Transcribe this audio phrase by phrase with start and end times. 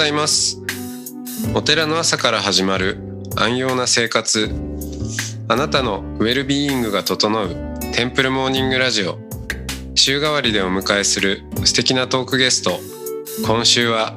[0.00, 0.58] ございます。
[1.54, 2.96] お寺の朝から始まる
[3.36, 4.48] 安養な生活。
[5.46, 7.54] あなたのウェルビーイングが整う
[7.92, 9.18] テンプルモーニングラジオ。
[9.94, 12.80] 週替わりでお迎えする素敵なトークゲスト。
[13.44, 14.16] 今週は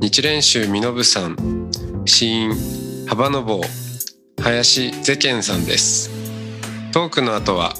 [0.00, 1.70] 日蓮宗身延さん
[2.04, 2.52] 死因
[3.08, 3.62] 幅の坊
[4.44, 6.08] 林ゼケンさんです。
[6.92, 7.74] トークの後は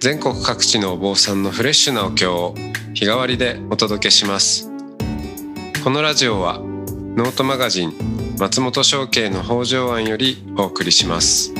[0.00, 2.54] 全国各地のお坊さんのフレッシュなお経を
[2.94, 4.75] 日替わりでお届けします。
[5.86, 7.92] このラジオはノートマガジン
[8.40, 11.54] 松本商家の北条庵よりお送りします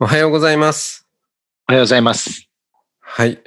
[0.00, 1.03] おはようございます。
[1.66, 2.50] おはようございます。
[3.00, 3.42] はい。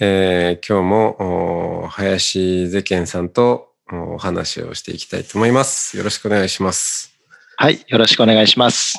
[0.00, 5.98] えー今日もお林ゼケンさんとお話をしていきたいと思います。
[5.98, 7.12] よろしくお願いします。
[7.58, 8.98] はい、よろしくお願いします。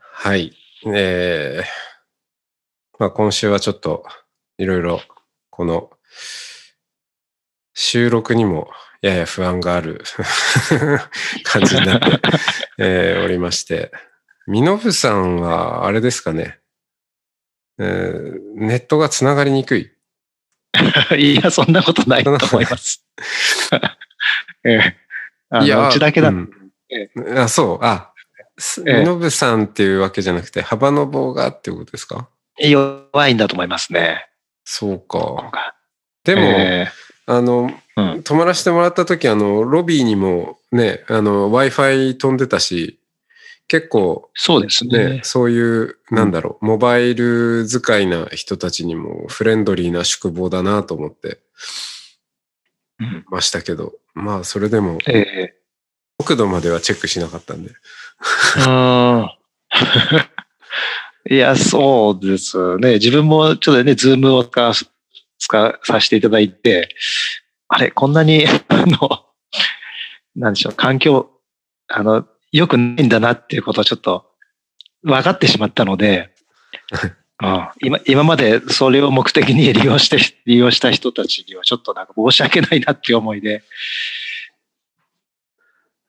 [0.00, 0.56] はい。
[0.86, 4.06] えーまあ、今週はちょっと
[4.56, 5.02] いろいろ
[5.50, 5.90] この
[7.74, 8.70] 収録にも
[9.02, 10.02] やや不安がある
[11.44, 12.06] 感じになって、
[12.78, 13.92] えーおりまして、
[14.46, 16.61] ミノブさんはあれですかね、
[17.78, 19.90] えーネットがつながりにくい。
[21.18, 23.04] いや、そんなことないと思います。
[24.64, 24.96] え
[25.62, 26.28] いやのうちだけだ。
[26.28, 26.50] うん
[26.90, 27.78] えあ、そう。
[27.84, 28.12] あ、
[28.58, 32.28] ノブさんっていうわけじゃなくて、幅の棒がっていうことですか？
[32.58, 34.26] 弱いんだと思いますね。
[34.64, 35.72] そうか。
[36.24, 36.88] でも、え
[37.26, 42.98] あの、うん泊まらせてもらった時、あの、ロビーにもね、あの、Wi-Fi 飛んでたし、
[43.68, 45.20] 結構そうですね、ね。
[45.22, 51.40] そういう、なんだろう、モバイル使いな人たちにもフレンドリーな宿坊だなと思って
[52.98, 55.54] うんましたけど、まあ、それでも、ええ
[56.24, 57.70] 国土まではチェックしなかったんで。
[57.70, 59.30] うーん
[61.30, 62.94] いや、そうですね。
[62.94, 64.72] 自分もちょっとね、 Zoom を使わ
[65.38, 66.88] 使わさせていただいて、
[67.68, 69.24] あれ、こんなに、あの、
[70.36, 71.30] なんでしょう、環境、
[71.88, 74.26] あの、良くないんだなっていうことをちょっと
[75.02, 76.30] 分かってしまったので、
[77.42, 83.64] うん、今今までそれを目的に利用して、利用した人たちにはちょっとなんか申し訳ないなっていう思いで、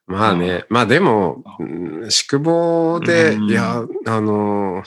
[0.05, 2.11] まあね、まあでも、うん。
[2.11, 3.49] 宿坊で、うん。
[3.49, 4.83] いや、あの、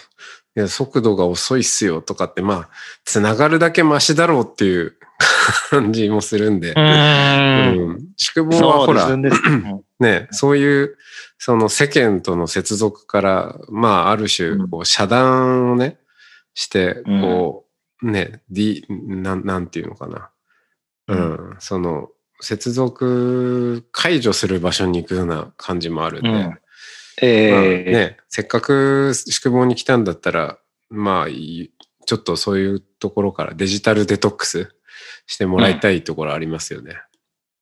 [0.56, 2.69] いや、速度が遅いっすよとかって、まあ、
[3.05, 4.97] つながるだけマシだろうっていう
[5.71, 8.09] 感じもするんで、うん。
[8.16, 9.31] 宿坊はほら、ね。
[10.00, 10.97] ね、そういう、
[11.38, 14.69] その世間との接続から、まあ、ある種う、ん。
[14.69, 15.99] こう遮断をね、
[16.54, 17.21] して、うん。
[17.22, 17.66] こ
[18.03, 20.31] う、ね、D、なん、なんていうのかな。
[21.09, 22.09] うん、その、
[22.41, 26.54] 接続解除する場所に行くような感じもあるんで、
[27.22, 30.59] ええね、せっかく宿坊に来たんだったら、
[30.91, 31.71] まあ、い
[32.04, 34.76] ちょっとそういうところからデジタルデトックス
[35.27, 36.97] してもらいたいところありますよね。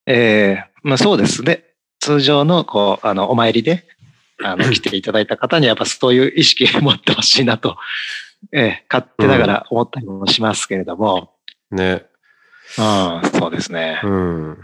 [0.05, 1.63] ええまあそうですね。
[1.99, 3.87] 通常の、こう、あの、お参りで、
[4.43, 7.77] あの、 来ていただいた方にはやっぱそういう意識を持ってほしいなと、
[8.51, 11.33] ええ勝手ながら思ったりもしますけれども、
[11.71, 12.05] ね。
[12.77, 13.99] うん、そうですね。
[14.03, 14.59] うん。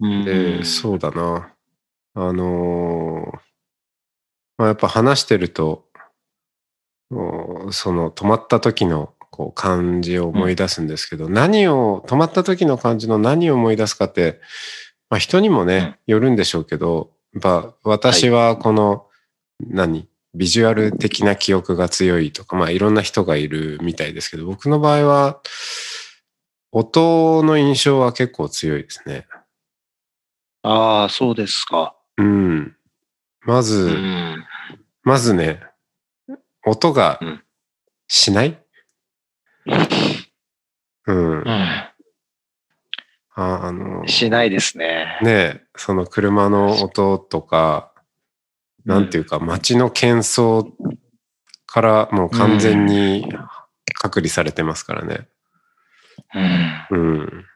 [0.00, 1.52] うんで、そうだな。
[2.14, 3.52] あのー
[4.58, 5.88] まあ、やっぱ話してると、
[7.10, 14.40] おその止まった時のこう感じを思い出すんですけど、何を、止まった時の感じの何を思い出すかって、
[15.10, 19.06] まあ人にもね、よるんでしょうけど、やっぱ私はこの、
[19.58, 25.40] 何ビジュアル的な記憶が強いとか、まあいろんな人がいるみたいですけど、僕の場合は、
[26.70, 29.26] 音の印象は結構強いですね。
[30.62, 31.96] ああ、そうですか。
[32.18, 32.76] うん。
[33.40, 34.44] まず、うん。
[35.02, 35.62] まずね、
[36.64, 37.42] 音がうん
[38.14, 38.61] しない、
[39.66, 41.42] うん。
[41.42, 41.44] う
[43.34, 45.18] ああのん。、しないですね。
[45.22, 47.92] ねその車の音とか、
[48.84, 50.70] なんていうか、街の喧騒
[51.66, 53.26] からもう完全に
[53.94, 55.28] 隔離されてますからね。
[56.90, 57.46] うん。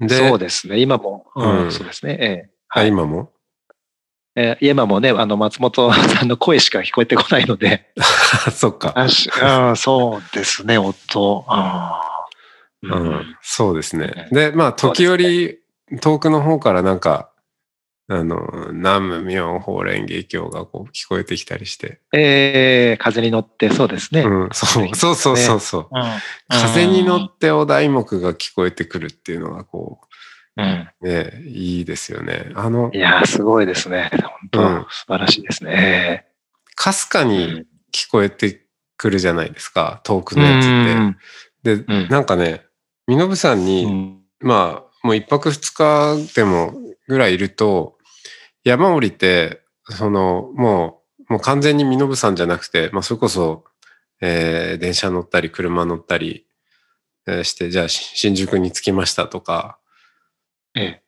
[0.00, 0.06] うん。
[0.06, 0.80] で、そうですね。
[0.80, 2.18] 今も、ううんん、そうですね。
[2.20, 3.32] ええあ今も？
[4.40, 7.90] えー今もね、あの、松本さんの声しか聞こえてこないので、
[8.54, 8.94] そっか。
[8.94, 11.44] あそうですね、音。
[11.48, 14.28] あーうん、そうですね。
[14.30, 15.58] うんで、まあ、時折、
[16.00, 17.30] 遠くの方からなんか、
[18.10, 22.00] あの、南無妙法蓮華経がこう聞こえてきたりして。
[22.12, 24.22] えー、風に乗って、そうですね。
[24.22, 25.88] うん、そうそうそうそうそう。
[25.90, 26.02] うん
[26.48, 30.07] 風に乗ってお題目が聞こえてくるっていうのがこう
[31.00, 32.50] ね、いいですよね。
[32.54, 34.10] あのい、やー、すごいですね。
[34.12, 34.20] 本
[34.50, 36.26] 当、うん素晴らしいですね。
[36.74, 38.66] かすかえに聞こえて
[38.96, 41.76] くるじゃないですか、遠くのやつって。
[41.76, 42.64] で、うんなんかね、
[43.06, 46.74] 身延さんに、うんまあ、もう一泊二日でも
[47.06, 47.98] ぐらいいると、
[48.64, 53.64] 山降りて、その、もう、もう完全に身延さんじゃなくて、まあ、それこそ、
[54.20, 56.46] えー電車乗ったり、車乗ったり、
[57.26, 59.78] えーして、じゃあ、し新宿に着きましたとか、
[60.78, 61.02] ええ。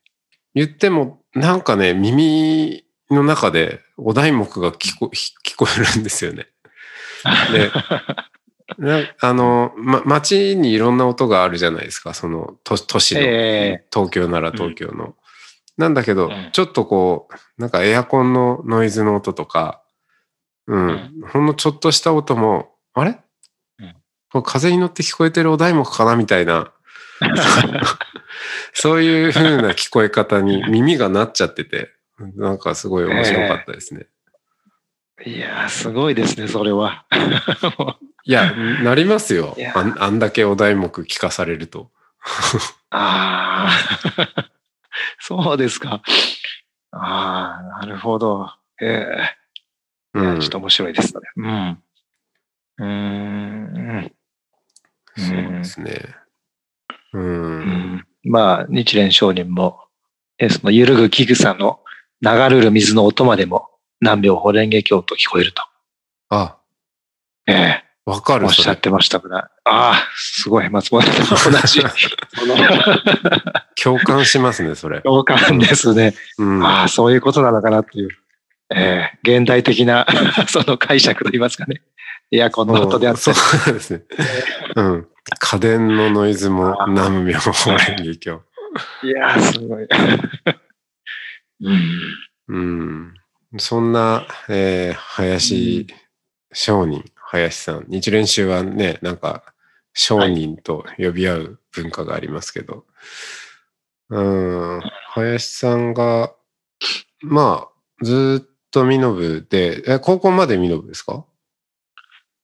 [0.55, 6.47] 言っても、なんかね、耳の中でお題目が聞こ聞こえるんですよね。
[7.53, 7.71] で
[8.79, 15.15] なあの、ま、街にいろんな音があるじゃないですか、その都都市の、え東京なら東京の。
[15.77, 16.51] なんだけど、うん。
[16.53, 19.83] ちょっとこう、なんかエアコンのノイズの音とか、
[20.67, 21.29] うん、うん。
[21.29, 23.19] ほんのちょっとした音も、あれ、
[23.79, 23.95] うん。
[24.31, 26.73] これ風に乗って聞こえてるお題目かなみたいな、
[28.73, 31.93] そういう風な聞こえ方に耳がなっちゃってて、
[32.37, 34.07] なんかすごい面白かったですね。
[35.25, 37.05] いやー、すごいですね、それは。
[38.25, 38.53] いや、
[38.83, 41.91] なりますよあんあんだけお題目聞かされると。
[42.91, 44.51] ああ、
[45.19, 46.03] そうですか。
[46.93, 48.51] ああ、なるほど。
[48.81, 49.37] ええ
[50.13, 51.21] うんちょっと面白いですね。
[51.37, 51.83] うん。
[52.79, 54.13] うーん。
[55.17, 56.20] そうですね。
[57.13, 57.23] うん。
[57.23, 57.27] う
[57.61, 59.81] んまあ、日蓮上人も、
[60.39, 61.81] えその揺るぐ器具さの
[62.23, 63.69] 流れる水の音までも
[64.01, 65.63] 南明法蓮華経と聞こえると。
[66.29, 66.59] あ、
[67.47, 68.47] ええわかる。
[68.47, 69.39] おっしゃってましたから。
[69.65, 71.81] ああ、すごい、松本さんと同じ。
[73.83, 75.01] 共感しますね、それ。
[75.03, 76.15] 共感ですね。
[76.39, 76.65] うん。
[76.65, 78.09] ああ、そういうことなのかなっていう。
[78.73, 80.07] ええ現代的な
[80.47, 81.83] その解釈といいますかね。
[82.31, 83.35] エアコンの音であってそう。
[83.35, 84.03] そうですね。
[84.77, 85.09] うん。
[85.39, 88.43] 家電のノイズも南無妙法蓮華経。
[89.03, 89.89] いやー、すごい。
[91.63, 92.15] うん。
[92.49, 93.15] うん。
[93.59, 95.87] そんな、えー、林
[96.53, 97.85] 商人、林さん。
[97.89, 99.45] 日蓮宗はね、なんか、
[99.93, 102.85] 商人と呼び合う文化がありますけど。
[104.11, 104.21] う
[104.79, 104.81] ん。
[105.09, 106.33] 林さんが、
[107.21, 111.25] まあ、ずっと身延で、え、高校まで身延ですか？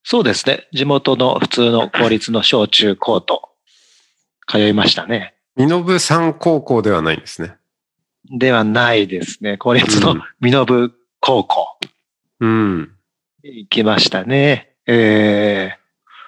[0.08, 0.68] そうですね。
[0.72, 3.48] 地元の普通の公立の小中高と
[4.46, 5.34] 通いましたね。
[5.56, 7.56] 身延山高校ではないんですね。
[8.30, 9.58] ではないですね。
[9.58, 11.66] 公立のうん身延高校
[12.38, 12.92] うん。
[13.42, 14.76] 行きましたね。
[14.86, 15.78] ええ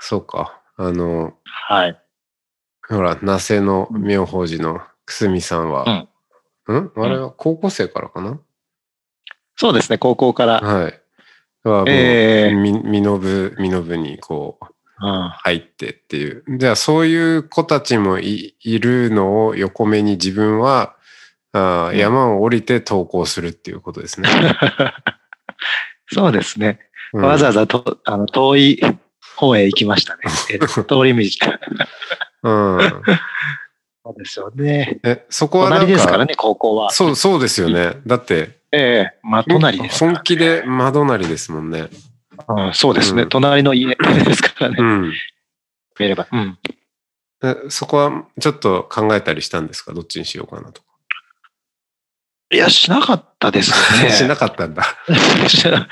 [0.01, 0.61] そうか。
[0.77, 2.03] あの、はい。
[2.89, 6.09] ほら、那須の妙法寺の久住さんは、
[6.67, 8.41] うん、あれは高校生からかな、
[9.55, 9.99] そうですね。
[9.99, 10.61] 高校から。
[10.61, 10.98] はい。
[11.69, 14.67] はもう、ええみ、みのぶ、みのぶにこう、
[15.01, 16.43] うん入ってっていう。
[16.59, 20.97] じゃあ、そういう子たちもいいるのを横目に自分は、
[21.53, 24.29] あーうん山を降りて登校するっていうことですね。
[26.13, 26.81] そうですね。
[27.13, 28.81] うんわざわざとあの遠い
[29.37, 30.23] 方へ行きましたね。
[30.51, 31.47] え通り道。
[32.43, 33.03] うん。
[34.05, 35.01] そうですよね。
[35.05, 36.91] え、そこはなんか、隣ですからね、高校は。
[36.91, 38.01] そう、そうですよね。
[38.07, 38.79] だって、え
[39.15, 41.89] えまあ、隣です本気で真隣ですもんね。
[42.49, 42.75] うん。
[42.75, 43.23] そうですね。
[43.23, 44.77] うん隣の家ですからね。
[44.79, 45.13] うん。
[45.99, 46.27] 見れば。
[46.31, 46.59] うん。
[47.43, 49.93] えそこはちょっと考えたりしたんですか？
[49.95, 50.89] どっちにしようかなとか。
[52.51, 53.73] いや、しなかったです
[54.03, 54.11] ね。
[54.13, 54.83] しなかったんだ。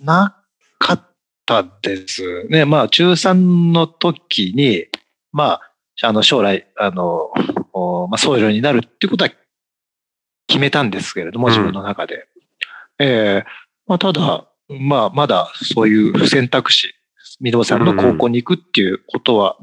[0.00, 0.36] な
[0.78, 1.00] かっ
[1.46, 2.64] たですね。
[2.64, 4.86] まあ、中3の時に、
[5.32, 5.60] ま
[6.02, 7.30] あ、あの、将来、あの、
[7.72, 9.30] おまあ、僧侶になるっていうことは
[10.46, 12.26] 決めたんですけれども、うん自分の中で。
[12.98, 13.46] ええ
[13.86, 16.94] まあ、ただ、まあ、まだそういう選択肢、
[17.44, 19.56] 御堂さんの高校に行くっていうことは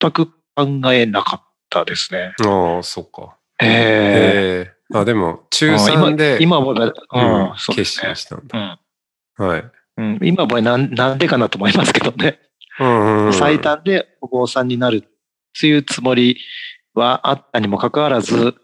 [0.00, 2.32] 全く考えなかったですね。
[2.44, 3.36] ああ、そっか。
[3.62, 8.14] ええええあ、でも、中うん3で、今今もだ、ううんん、そうですね決心。
[8.16, 8.58] したんうだ。
[8.58, 8.78] ん
[9.48, 9.64] はい。
[9.98, 12.38] うん、今もなんなんでかなと思いますけどね。
[12.78, 15.08] うんうんうん最短でお坊さんになるっ
[15.60, 16.38] ていうつもり
[16.94, 18.54] はあったにもかかわらず、うん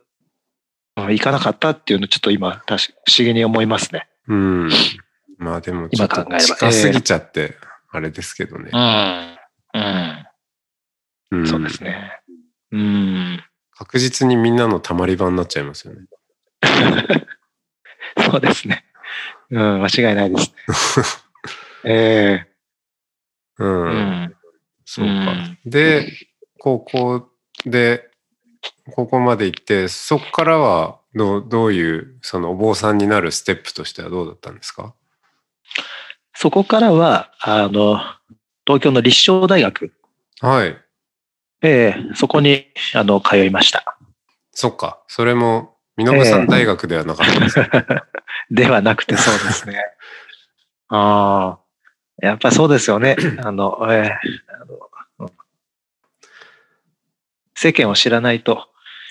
[0.96, 2.78] 行かなかったっていうのちょっと今、不思
[3.18, 4.08] 議に思いますね。
[4.28, 4.70] うん。
[5.38, 7.54] まあでも、今考えれば近すぎちゃって、
[7.90, 8.70] あれですけどね。
[8.72, 9.36] うん。
[11.32, 11.42] うん。
[11.42, 11.84] んそうです。
[11.84, 12.20] ね。
[12.72, 13.44] うん。
[13.72, 16.06] 確実にみんなのたまり場になっちゃいますよね。
[18.30, 18.84] そうですね。
[19.50, 21.06] うん、間違いないですね。
[21.84, 22.56] ええ
[23.58, 23.82] うん。
[23.84, 24.36] うん。
[24.84, 25.12] そうか。
[25.12, 26.12] うんで、
[26.58, 27.28] 高校
[27.64, 28.08] で、
[28.92, 34.94] 高校まで行って、そこからはどう、どういう、そのお坊さんになるステップとしてはどうだったんですか？
[36.34, 37.98] そこからは、あの、
[38.66, 39.92] 東京の立正大学、
[40.40, 40.78] はい。
[41.62, 43.96] ええそこに、あの、通いました。
[44.52, 45.00] そっか。
[45.08, 48.06] それも、身延山大学ではなかったんですか、
[48.50, 49.82] ではなくてそうですね。
[50.88, 51.58] あ
[52.22, 53.16] あ、やっぱりそうですよね。
[53.42, 54.18] あの、ええ
[54.52, 55.30] あの
[57.54, 58.68] 世間を知らないと、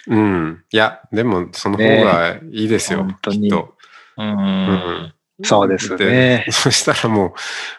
[0.07, 0.63] うん。
[0.71, 2.99] いや、でも、その方がいいですよ。
[2.99, 3.75] 本当にきっと。
[4.17, 5.13] ううんん。
[5.43, 6.45] そうですでね。
[6.51, 7.33] そしたらもう、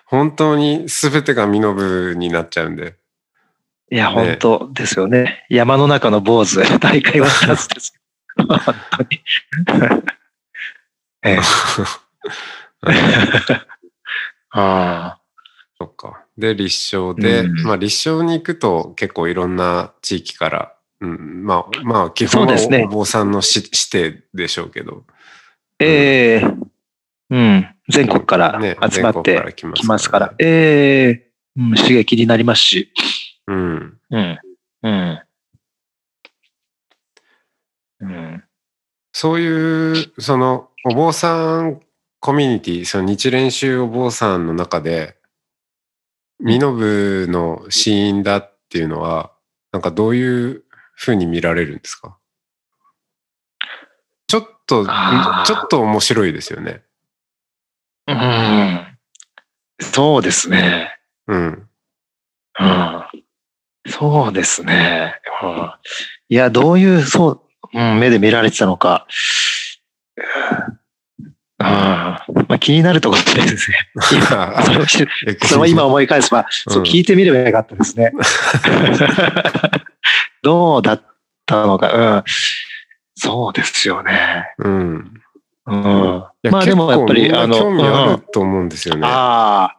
[0.05, 2.97] 本当に全てが身延になっちゃうんで。
[3.91, 5.47] いや、ね本当ですよね。
[5.49, 7.95] 山の中の坊主、 大会は二つです。
[8.37, 8.59] 本
[8.91, 9.23] 当に。
[11.23, 11.39] ええ、
[14.51, 15.21] ああ、
[15.79, 16.25] そっか。
[16.39, 25.05] で、立正で、うんまあ立正に行くと結構いろんな地域から、うん、まあ、まあ基本はそうですねお坊さんのし指定でしょうけど。
[25.79, 26.43] ええ
[27.31, 27.69] うん。
[27.89, 30.35] 全国からね集まって来ますきますから。
[30.39, 31.27] ええ
[31.57, 32.93] うん、刺激になりますし。
[33.47, 33.99] うん。
[34.11, 34.39] うん。
[34.83, 35.23] うん。
[38.01, 38.45] うん。
[39.13, 41.81] そういう、その、お坊さん
[42.21, 45.17] コミュニティ、その日蓮宗お坊さんの中で、
[46.39, 49.33] 身延の死因だっていうのは、
[49.73, 50.65] なんかどういう
[50.97, 52.17] ふうに見られるんですか？
[54.27, 56.83] ちょっと、ちょっと面白いですよね。
[58.09, 58.99] うん。
[59.81, 60.99] そうですね。
[61.29, 61.69] うん。
[62.59, 63.05] うん。
[63.87, 65.15] そうですね。
[65.43, 65.71] うん、
[66.29, 67.29] いや、どういう、そ
[67.73, 69.07] う、うん、目で見られてたのか。
[71.61, 71.67] うん。
[71.67, 73.89] まあ、気になるところですね。
[74.13, 74.65] 今、
[75.47, 78.13] それ今思い返せば、そううん聞いてみればよかったですね。
[80.47, 81.03] どうだっ
[81.45, 82.25] たのか、うん。
[83.17, 84.55] そうですよね。
[84.59, 85.13] うん。
[85.67, 85.83] うん。
[85.83, 89.03] まあでもやっぱり、あの、興味あうんると思うんですよね。
[89.05, 89.79] ああ、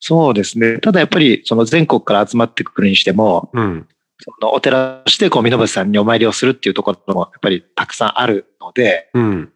[0.00, 0.78] そうですね。
[0.80, 3.88] ただやっぱり、その全国から集まってくるにしても、うん。
[4.18, 9.52] そのお寺として、こう、身延さんにお参りをするっていうところも、やっぱりたくさんあるので、うん。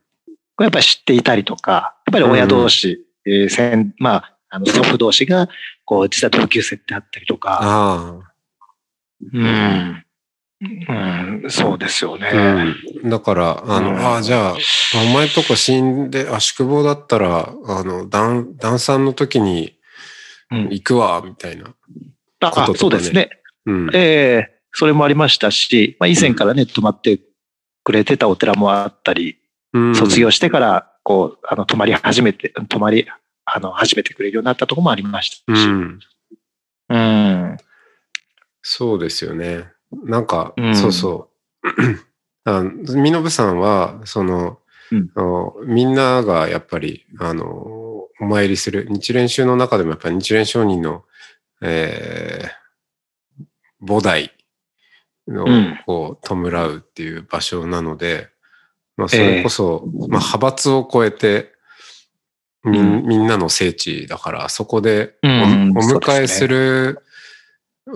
[0.57, 5.51] これやっぱり知っていたりとか、やっぱり親同士、えー先まあ、あの、祖父同士が、
[5.85, 8.19] こう、実は同級生であったりとか、あ
[9.35, 10.05] うん。
[10.61, 12.29] うん、そうですよね。
[12.29, 12.65] あ。
[13.03, 13.11] うん。
[13.11, 14.57] だから、あの、うんああ、じゃあ、
[15.11, 19.79] お前とこ死んで、あ、宿坊だったら、あの、段、段さんの時に
[20.51, 21.65] うん行くわ、みたいな。
[21.65, 21.73] ね
[22.77, 23.31] そうですね。
[23.67, 23.91] うん。
[23.95, 27.19] ええそれもありましたし、まあ、以前からね、泊まって
[27.85, 29.39] くれてたお寺もあったり、
[29.73, 33.07] うん卒業してから、こう、あの、泊まり始めて、泊まり、
[33.45, 35.67] あの、始めてくれるようになったところもありましたし。
[35.67, 35.99] うん。
[36.89, 37.57] うん。
[38.63, 39.69] そうですよね。
[39.93, 40.77] なんか、うん。
[40.77, 41.31] そうそ
[41.63, 41.69] う。
[42.45, 44.59] あ身延さんは、その、
[44.91, 45.75] うん。
[45.75, 51.05] みんながやっぱり、あの、お参りする、日蓮宗の中でもやっぱり日蓮上人の、
[51.63, 54.33] えー、菩提
[55.27, 55.79] の、うん。
[55.87, 58.29] こう、弔うっていう場所なので、
[58.97, 61.53] まあ、それこそ、まあ、派閥を超えて、
[62.65, 63.07] みんうん。
[63.07, 67.03] みんなの聖地だから、そこでお,、迎えすねる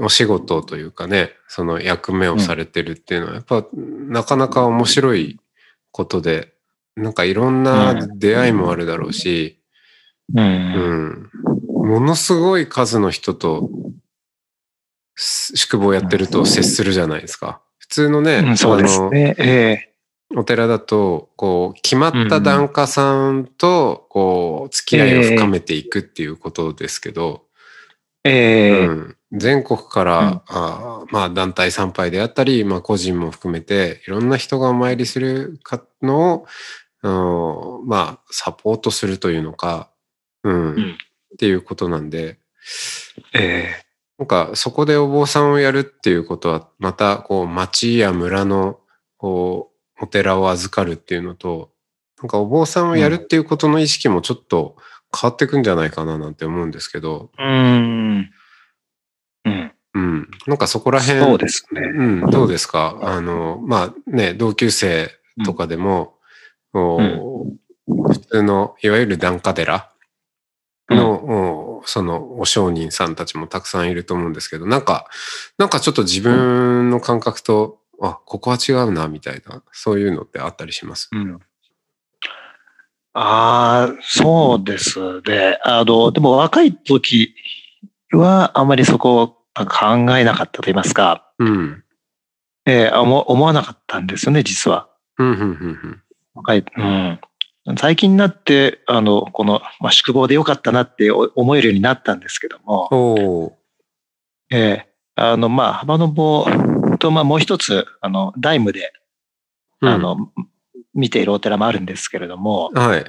[0.00, 5.40] お仕事というかね、その役目をされてるっていうのは、やっぱなかなか面白い
[5.90, 6.54] ことで、
[6.96, 9.58] なんかいろんな出会いもあるだろうし、
[10.34, 10.40] う。
[10.40, 11.30] うんん、
[11.66, 13.70] ものすごい数の人と
[15.14, 17.60] す宿坊やってると接するじゃないですか。
[17.78, 19.34] 普通のね、うんそうですね。
[19.38, 19.92] ええ
[20.34, 27.44] お寺だと、こう、決まった檀家さんと、こう、付き合いを深めていくっていうことですけど、
[28.24, 28.86] ええ。
[28.86, 30.40] うん、全国から、うん。
[30.46, 36.46] あーまあ団体参拝であったり、まあ個人も含めて、いろんな人がお参りするかのを、
[37.02, 39.90] うんまあサポートするというのか、
[40.44, 40.98] うん、ん。
[41.34, 42.38] っていうことなんで、
[43.34, 43.86] ええ。
[44.18, 48.78] なんかそこでお坊さんをやるっていうことは、またこう町や村の
[49.16, 51.72] こうお寺を預かるっていうのと、
[52.22, 54.76] なんかお坊さんをやるっていうことの意識もちょっと
[55.18, 58.30] 変わってくんじゃないかななんて思うんですけど、うん。
[59.44, 59.72] うん。
[59.94, 60.28] うん。
[60.46, 61.80] なんかそこら辺、そうですね。
[61.82, 62.98] うん、どうですか？
[63.02, 65.10] あの、まあね、同級生
[65.44, 66.14] とかでも、
[66.72, 67.46] こ
[67.88, 69.90] う普通の、いわゆる檀家寺
[70.90, 75.08] の、おその、お商人さんたちもたくさんいると思うんですけど、なんか、
[75.58, 81.08] なんかちょっと自分の感覚と、あ、ここは違うな、みたいな、そういうのってあったりします？
[81.12, 81.38] うん。
[83.14, 85.58] ああ、そうですね。
[85.64, 87.34] あの、でも若い時
[88.12, 91.84] はあまりそこを考えなかったと言いますか、うん。
[92.64, 94.88] えー思思わなかったんですよね、実は。
[95.18, 96.02] うん、うん、うん、
[96.34, 97.20] 若い、うん。
[97.76, 103.56] 最近になって、あの、この、まあ、宿坊でよかったなって思えるようになったんですけども、
[104.50, 106.46] ええあの、まあ、幅の棒
[106.98, 108.92] と、まあ、もう一つ、あの、ダイムで、
[109.80, 110.32] あの、
[110.94, 113.04] 見ているお寺もあるんですけれども、うんはい。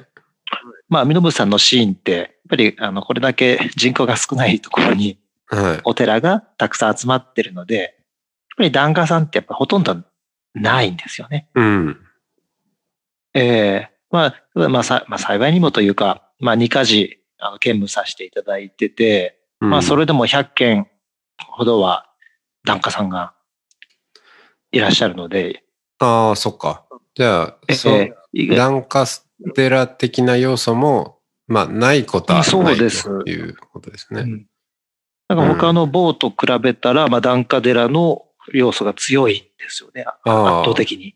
[0.89, 5.81] まあ、身延さんのシーンって、やっぱり、あの、これだけ人口が少ないところにはい。
[5.83, 7.89] お寺がたくさん集まってるので、やっ
[8.57, 10.03] ぱり檀家さんってやっぱほとんど
[10.53, 11.49] ないんですよね。
[11.55, 11.99] うん。
[13.33, 20.01] ええまあ、まあ、さまあ、幸いにもというか、まあ、二家事、あの、兼務させていただいてて、まあ、それ。
[20.01, 20.87] れでも100件
[21.47, 22.05] ほどは
[22.65, 23.33] 檀家さんが
[24.71, 25.63] いらっしゃるので、
[25.99, 26.85] ああ、そっか。
[27.15, 29.05] じゃあ、えそう、え意外檀家
[29.55, 34.21] 寺的な要素も、まあ、ないことはないということですね。
[34.21, 34.45] うん
[35.29, 41.15] なんか他の坊と比べたら、まあ、檀家寺の要素が強いんですよね、圧ああ倒的に。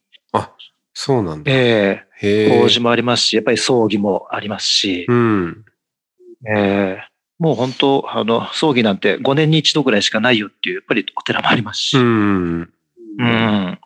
[1.00, 1.52] そうなんだ。
[1.52, 2.56] えへえ。
[2.56, 5.64] え法事もありますし、やっぱり葬儀もありますし、うん。
[6.48, 12.74] ええもう本当、あの、葬儀なんて5年に一度ぐらいしかないよっていう、やっぱりお寺もありますし、うん。
[13.20, 13.80] うん。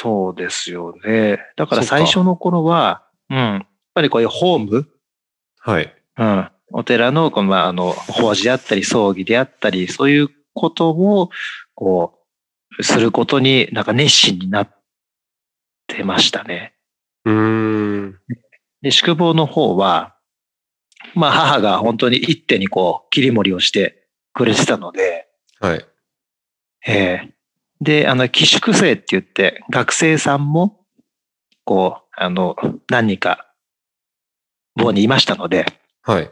[0.00, 1.40] そうですよね。
[1.56, 3.36] だから最初の頃は、うん。
[3.36, 4.88] やっぱりこういうホーム、
[5.58, 5.92] はい。
[6.16, 6.50] うん。
[6.70, 11.30] お寺の、この、まあ、あの、法事であったり、葬儀であったり、そういうことを、
[11.74, 12.20] こ
[12.78, 14.70] う、することになんか熱心になっ
[15.88, 16.74] てましたね。
[17.24, 18.18] うーん。
[18.82, 20.14] で、宿坊の方は、
[21.14, 25.26] まあ、母が本当に一手にこう、切り盛りをしてくれてたので、
[25.58, 25.84] はい。
[26.86, 26.92] え
[27.32, 27.37] え
[27.80, 30.80] で、あの、寄宿生って言って、学生さんも、
[31.64, 32.56] こう、あの、
[32.88, 33.52] 何人か、
[34.74, 35.66] 坊にいましたので、
[36.02, 36.30] はい。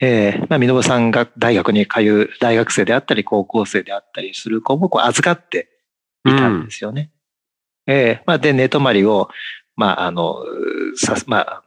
[0.00, 5.68] ええまあ、身延さんが大学に通う大学生であったり、高校生であったりする子も、こう、預かって
[6.24, 7.10] いたんですよね。
[7.86, 9.28] ええまあ、で、寝泊まりを、
[9.76, 10.36] まあ、あの、
[10.96, 11.63] さ、まあ、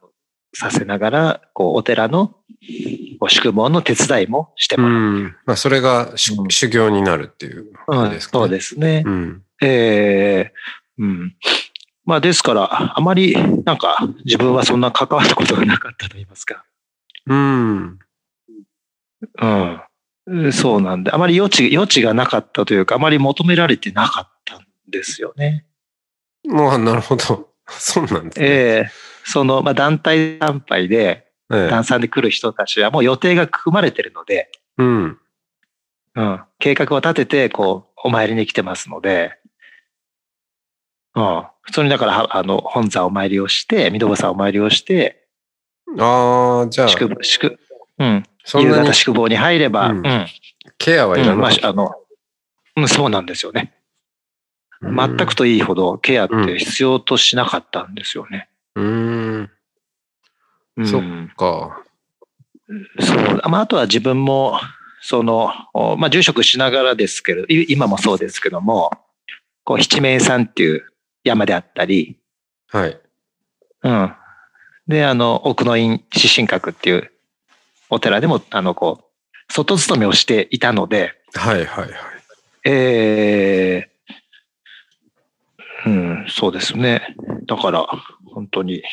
[0.53, 2.35] させながら、こう、お寺の、
[3.29, 4.99] 宿坊の手伝いもしてうもらう。
[4.99, 5.35] ん。
[5.45, 8.41] まあ、それがしうん修行になるっていうことですかね。
[8.43, 9.03] そうですね。
[9.05, 9.43] うん。
[9.61, 10.53] ええ
[10.99, 11.35] うん。
[12.05, 16.63] まあですから、あまりなんか自分はそんな関わったことがなかったと言いますか。
[17.25, 17.99] うん。
[20.27, 20.53] うん。
[20.53, 25.65] そうなんで、あまり余地、余地がなかったというか、あまり求められてなかったんですよね。
[26.45, 27.49] まあ、なるほど。
[27.67, 28.45] そうなんですね。
[28.47, 28.49] え
[28.87, 28.91] え
[29.27, 35.17] その、まあ団体参拝で、ええ団さんで来る人たちはもう予定が組まれてるので、うん。
[36.15, 36.41] うん。
[36.59, 39.37] 計画を立てて、こう、お参りに来てますので、
[41.15, 41.45] うん。
[41.61, 45.27] 普通にだから、はあの、本座お参りをして、御堂さんお参りをして、
[45.99, 47.59] ああ、じゃあ、宿、宿、
[47.99, 48.15] うん。
[48.15, 50.27] 夕そんなに方宿坊に入れば、ううんん。
[50.77, 51.93] ケアはいらうんまああの、
[52.75, 53.73] うん、そうなんですよね。
[54.81, 54.87] た。
[54.87, 58.49] 全くといいほどケアって必要としなかったんですよね。
[60.85, 61.01] そっ
[61.35, 61.83] か。
[62.99, 63.49] そう。
[63.49, 64.59] まあ、あとは自分も、
[65.01, 68.91] その、おまあ、住職しながらですけど、い今もそうですけども、
[69.63, 70.85] こう、七面山っていう
[71.23, 72.17] 山であったり、
[72.69, 72.99] はい。
[73.83, 74.13] うん。
[74.87, 77.11] で、あの、奥の院四神閣っていう
[77.89, 81.89] お寺でも、あの、こう、外勤めをしていたので、はいはいはい。
[82.65, 83.89] ええ
[85.85, 87.15] うん、そうですね。
[87.45, 87.85] だから、
[88.25, 88.83] 本当に、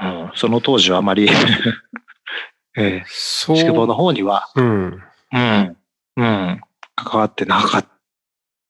[0.00, 1.28] うん、その当時はあまり、
[2.76, 3.56] ええそう。
[3.56, 5.02] 宿坊の方には、うん。
[5.32, 5.76] うん、
[6.16, 6.60] うん、
[6.96, 7.86] 関わってなかっ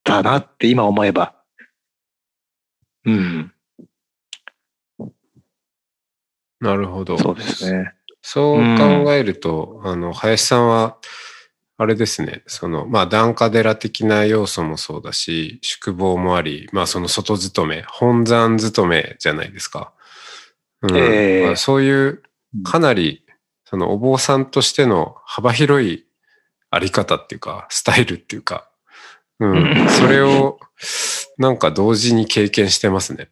[0.02, 1.34] たなって今思えば。
[3.06, 3.52] うん、
[6.60, 7.18] なるほど。
[7.18, 7.92] そうですね。
[8.22, 10.96] そう考えると、あの、林さんは、
[11.76, 19.92] あれですね、その、まあ、檀家寺的な要素もそうだし、宿坊もあり、まあ、その外勤め、本山勤めじゃないですか。
[20.88, 20.96] うん。
[20.96, 21.46] ええ。
[21.46, 22.22] まあそういう、
[22.64, 23.24] かなり、
[23.64, 26.04] その、お坊さんとしての幅広い
[26.70, 28.70] あり方っていうか、スタイルっていうか、
[29.40, 29.84] ううん。
[29.86, 30.60] ん、それを、
[31.38, 33.30] なんか同時に経験してますね。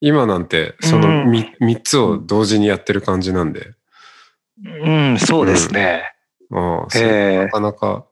[0.00, 1.30] 今なんて、そのうん。
[1.30, 3.74] み三つを同時にやってる感じなんで、
[4.64, 6.12] うん、そうですね。
[6.52, 7.38] ああ、それええ。
[7.44, 8.06] なかなか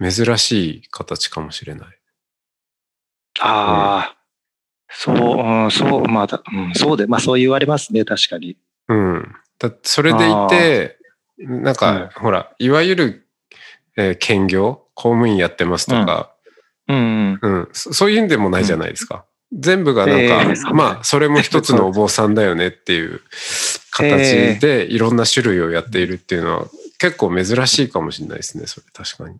[0.00, 1.98] 珍しい形かもしれない。
[3.40, 4.16] ああ、
[4.94, 8.56] そう、うん、そう、まあ、だうん、そうで、まあそう言われますね、確かに。
[8.88, 9.34] うん。
[9.58, 10.98] だそれでいて、
[11.38, 13.26] なんか、ほら、いわゆる、
[13.96, 16.32] えー兼業、公務員やってますとか、
[16.88, 19.24] うん、うん、そそういうんでもないじゃないですか。
[19.52, 23.20] 全部がなんか、ええまあ、それも一つのお坊さんだよねっていう
[23.90, 26.66] 形でいろんな種類をやっているっていうのは
[26.98, 29.36] 結構珍しいかもしれないですね、それ確かに。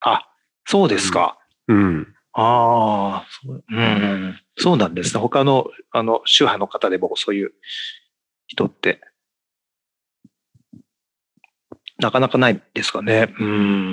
[0.00, 0.28] あ、
[0.66, 1.38] そうですか。
[1.68, 2.14] うん。
[2.38, 4.38] ああ、そう、うん。
[4.58, 5.20] そうなんですね。
[5.20, 7.52] 他の、あの、宗派の方でもそういう
[8.46, 9.00] 人って、
[11.98, 13.34] なかなかないですかね。
[13.40, 13.44] う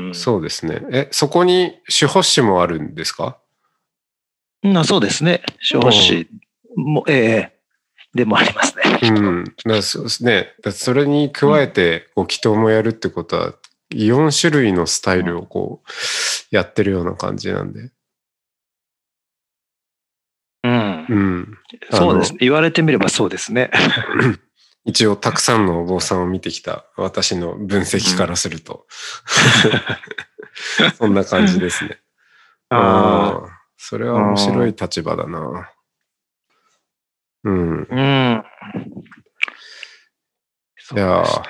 [0.09, 0.11] ん。
[0.13, 0.81] そうですね。
[0.91, 3.37] え、そこに司法師もあるんですか？
[4.63, 5.41] うそうですね。
[5.61, 6.27] 司法士
[6.75, 7.53] も、ええええ
[8.13, 8.83] でもありますね。
[9.01, 9.43] うん。
[9.65, 10.53] だそうですね。
[10.61, 13.53] だそれに加えて、ご祈祷もやるってことは、
[13.91, 17.89] 4種類のスタイルをこう、やってるような感じなんで。
[21.09, 21.57] うん。
[21.91, 22.39] そうですね。
[22.41, 23.71] 言われてみればそうですね。
[24.85, 28.85] 一応、たくさんのお坊さんを見てきた私の分析からすると、
[30.97, 31.99] そんな感じですね。
[32.69, 35.71] あああ、それは面白い立場だな。
[37.45, 37.87] うん。
[37.89, 38.43] あ。
[38.75, 38.93] うん。
[40.97, 41.43] いやー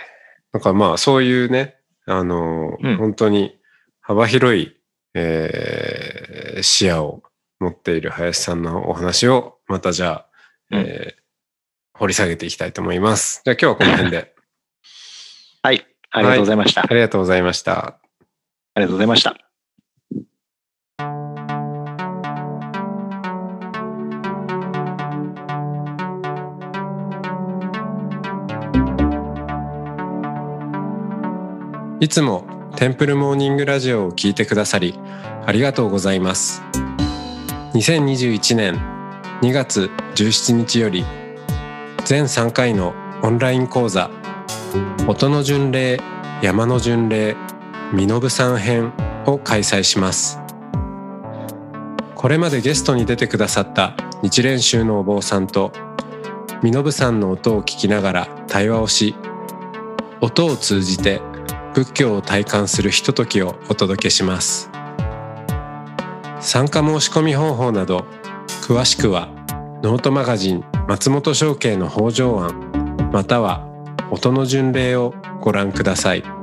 [0.53, 3.59] なんかまあ、そういうね、あのーうん本当に
[4.01, 4.75] 幅広い、
[5.15, 7.22] えー視野を
[7.63, 10.27] 持っている林さんのお話を、またじゃあ、
[10.71, 11.23] えー
[11.95, 13.41] 掘り下げていきたいと思います。
[13.45, 14.33] じゃあ今日はこの辺で。
[15.61, 15.85] はい。
[16.11, 16.81] ありがとうございました。
[16.81, 17.99] ありがとうございました。
[18.75, 19.35] ありがとうございました。
[31.99, 32.45] いつも
[32.75, 34.93] テンプルモーニングラジオを聞いてくださり
[35.45, 36.61] ありがとうございます。
[37.73, 38.75] 2021年
[39.41, 41.03] 2月17日より
[42.05, 44.11] 全3回のオンライン講座
[45.07, 45.99] 音の巡礼
[46.43, 47.35] 山の巡礼
[47.91, 48.93] 身延さん編
[49.25, 50.39] を開催します。
[52.13, 55.73] これまでゲストに出てくださった日蓮宗のお坊さんと
[56.61, 59.15] 身延さんの音を聞きながら対話をし
[60.21, 61.21] 音を通じて
[61.73, 64.69] 仏教を体感するひとときをお届けします
[66.43, 68.05] 参加申し込み方法など
[68.61, 69.29] 詳しくは
[69.81, 73.65] ノートマガジン松本商家の北条案または
[74.11, 76.42] 音の巡礼をご覧ください。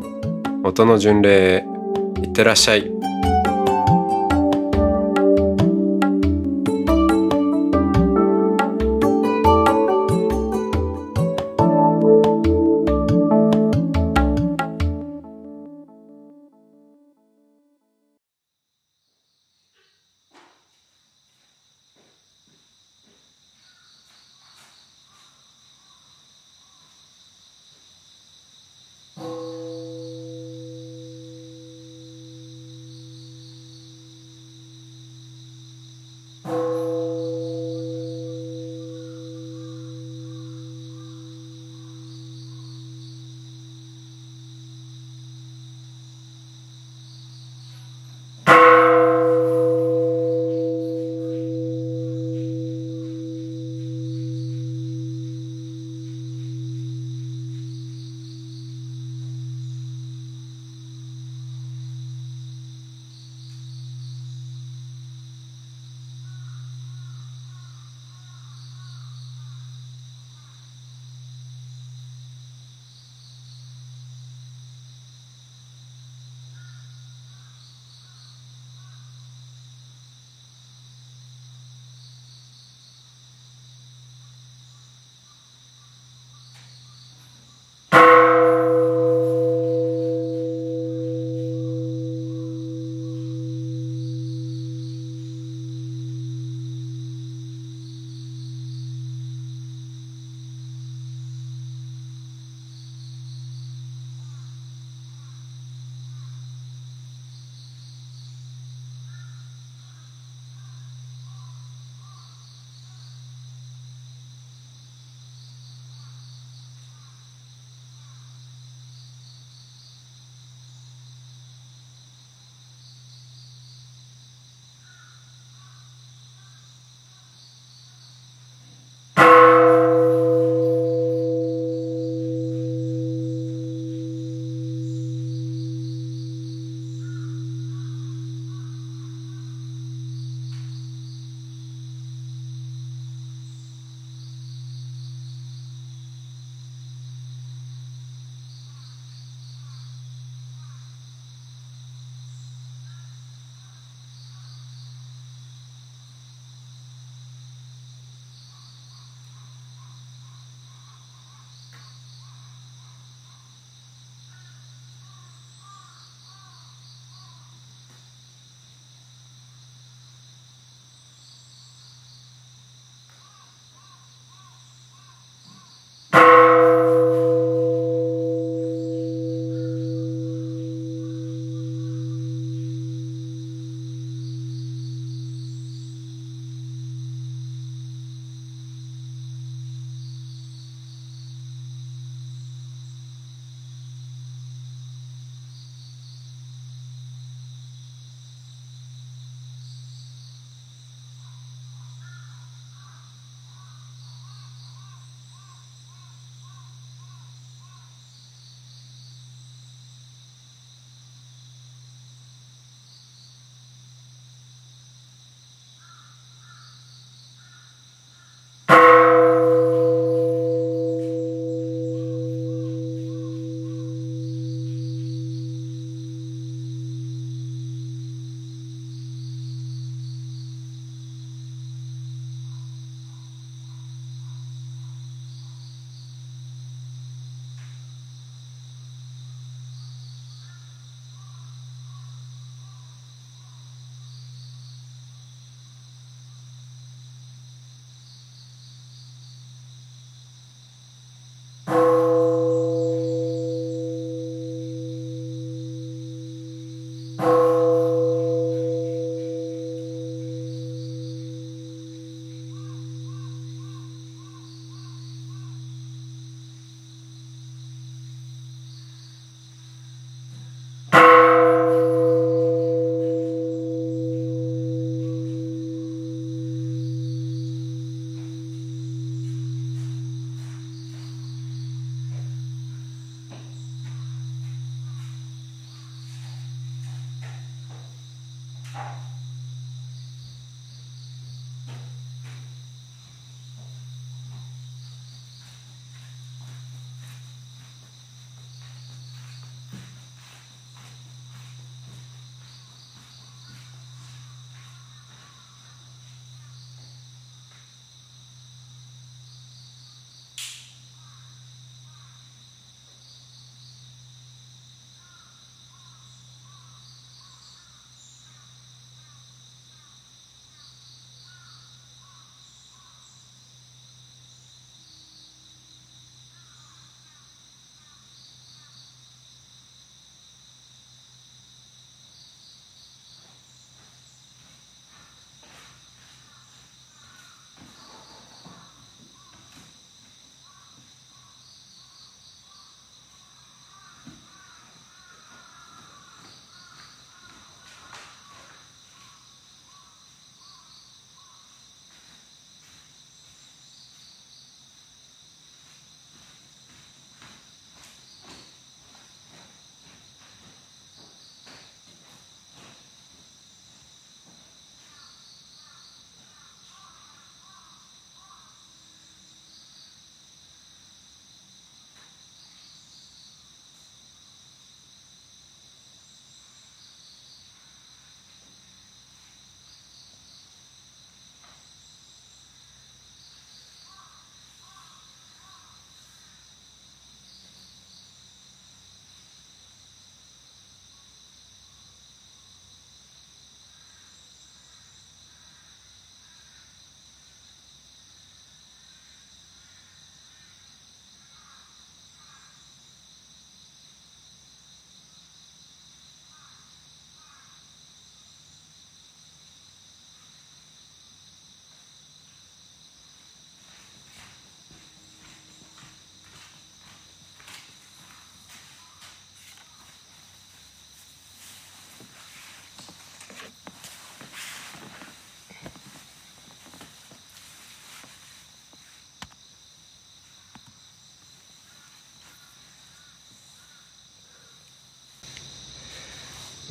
[0.63, 1.65] 音の巡礼へ
[2.21, 3.10] いってらっしゃい。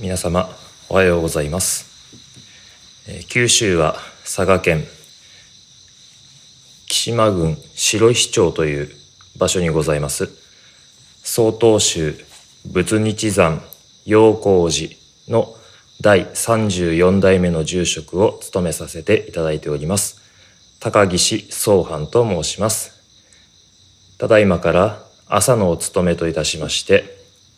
[0.01, 0.49] 皆様
[0.89, 1.85] おはようございます、
[3.07, 4.85] え、九州は佐賀県
[6.87, 8.91] 木島郡白石町という
[9.37, 10.31] 場所にございます。
[11.23, 12.15] 曹洞宗
[12.65, 13.63] 仏日山
[14.07, 14.97] 陽光寺
[15.29, 15.55] の
[16.01, 20.19] 第34代目の住職を務めさせていただいております
[20.81, 23.03] 高岸総藩と申します。
[24.17, 27.05] ただいまから朝のお務めといたしまして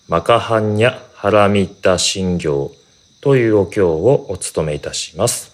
[0.08, 2.72] マカハンニャハラミッタ信行
[3.20, 5.52] というお経をお務めいたします。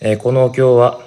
[0.00, 1.00] え、このお経は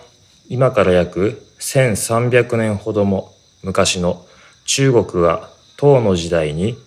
[0.49, 3.33] 今から約1300年ほども
[3.63, 4.25] 昔の
[4.65, 6.77] 中国は唐の時代に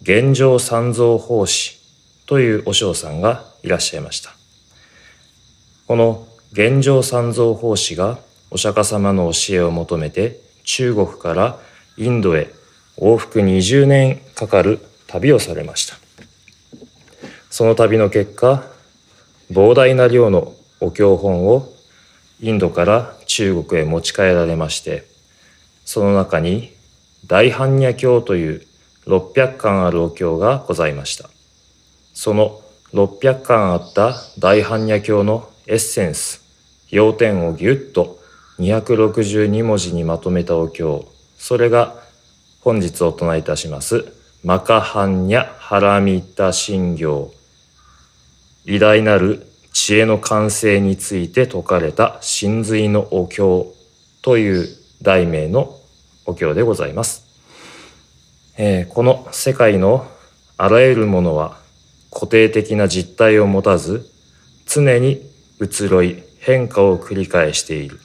[0.00, 1.78] 玄奘三蔵法師
[2.24, 4.30] というお嬢さんがいらっしゃいました。
[5.86, 8.18] この玄奘三蔵法師が
[8.50, 11.58] お釈迦様の教えを求めて中国から
[11.98, 12.50] インドへ
[12.96, 15.96] 往復20年かかる旅をされました。
[17.50, 18.64] その旅の結果
[19.50, 21.68] 膨大な量のお経本を
[22.40, 25.04] インドから中国へ持ち帰られまして
[25.84, 26.72] その中に
[27.26, 28.66] 大般若経という
[29.06, 31.28] 600巻あるお経がございました。
[32.14, 32.60] その
[32.92, 36.42] 600巻あった大般若経のエッセンス
[36.90, 38.18] 要点をぎゅっと
[38.58, 41.06] 262文字にまとめたお経
[41.38, 41.94] それが
[42.60, 47.32] 本日お唱えいたしますマカハンニャハラミタ信行
[48.64, 53.72] 偉大なる知恵の完成について説かれた真髄のお経
[54.22, 54.68] という
[55.02, 55.78] 題名の
[56.24, 57.26] お経でございます、
[58.56, 60.06] えー、この世界の
[60.56, 61.58] あらゆるものは
[62.10, 64.10] 固定的な実体を持たず
[64.66, 65.20] 常に
[65.60, 68.00] 移ろい変化を繰り返している。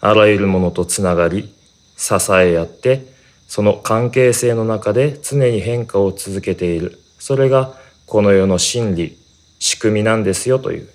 [0.00, 1.54] あらゆるものとつながり
[1.96, 3.13] 支え合って
[3.46, 6.98] その関係性の中で常に変化を続けている。
[7.18, 7.74] それが
[8.06, 9.18] この世の真理
[9.58, 10.88] 仕組みなんですよという、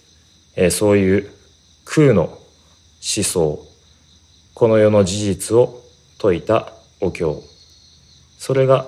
[0.56, 1.32] えー、そういう
[1.86, 2.40] 空の思
[3.02, 3.66] 想。
[4.54, 5.82] この世の事実を
[6.18, 7.42] 説いたお経。
[8.38, 8.88] それが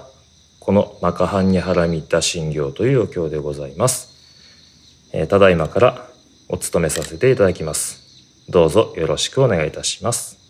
[0.60, 6.08] このマカハンニハラミッタ信行というお経でございます、えー、ただいまから
[6.50, 8.02] お務めさせていただきます。
[8.50, 10.41] どうぞよろしくお願いいたします。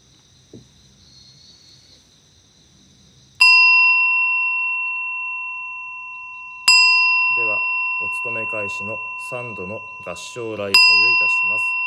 [9.31, 10.73] 3度の合唱礼拝をい
[11.17, 11.80] たします。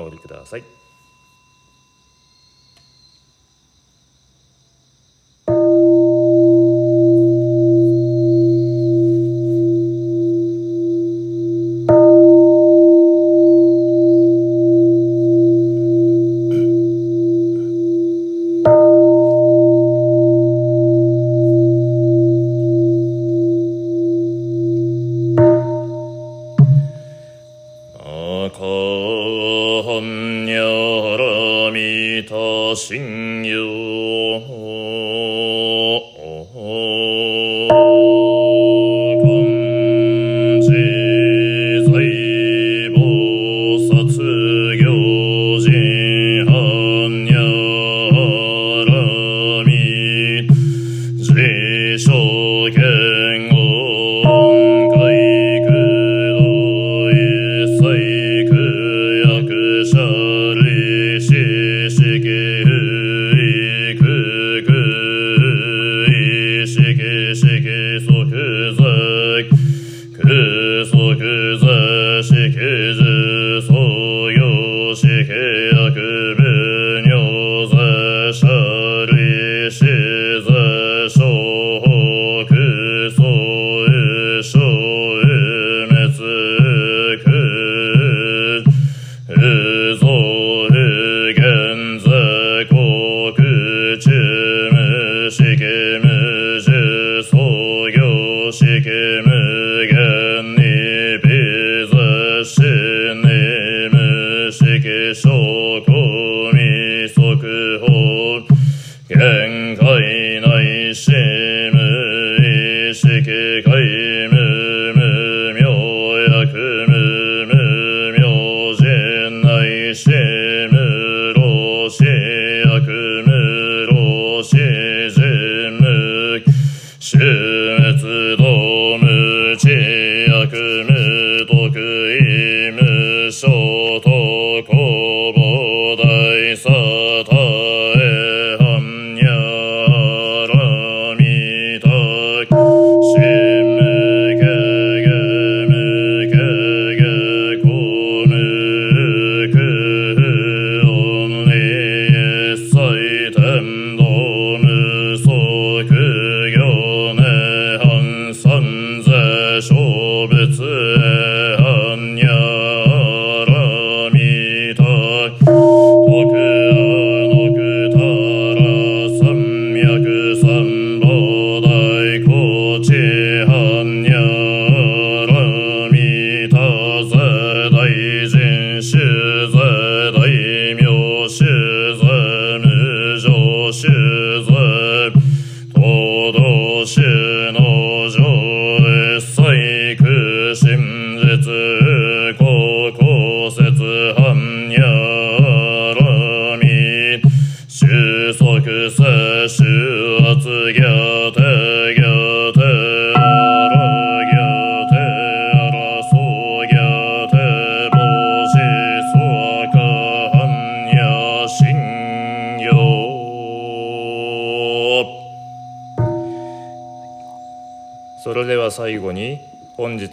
[0.00, 0.83] お直りください。
[32.84, 33.23] 心。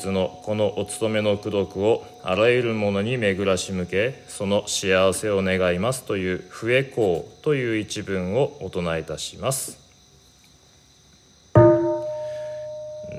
[0.01, 9.79] 日のこのお勤めの功徳をあらゆるものに巡らし向けその幸せを願いますという「笛公」という一文をお唱えいたします。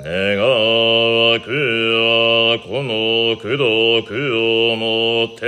[0.05, 3.57] 願わくはこの功
[4.03, 4.13] 徳
[4.73, 5.47] をもて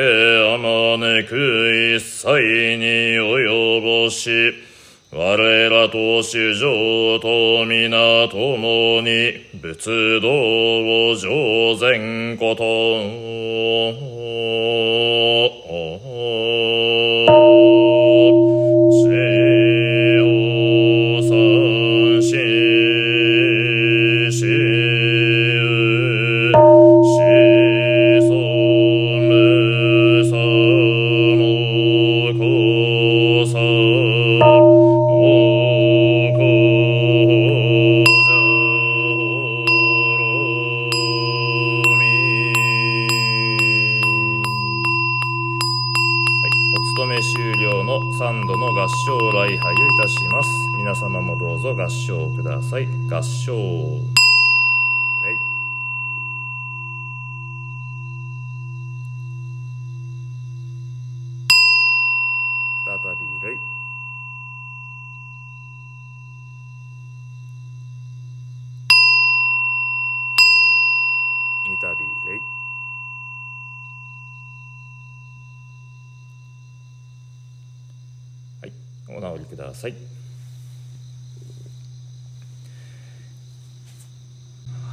[0.54, 2.84] あまねく一切に
[3.18, 4.73] 及ぼし
[5.16, 5.36] 我
[5.70, 14.23] らと主場と皆ともに仏道を上善こと。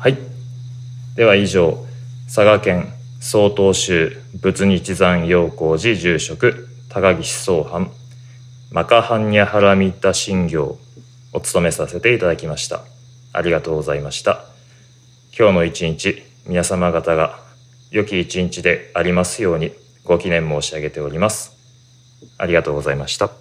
[0.02, 0.18] はい。
[1.16, 1.78] では以上、
[2.26, 7.92] 佐賀県曹洞宗仏日山陽光寺住職高岸総藩
[8.72, 10.80] マカハンニャハラミッタ信行
[11.34, 12.82] を務めさせていただきました。
[13.32, 14.44] ありがとうございました。
[15.38, 17.38] 今日の一日、皆様方が
[17.92, 19.72] 良き一日でありますように
[20.04, 21.56] ご記念申し上げております。
[22.40, 23.41] ありがとうございました。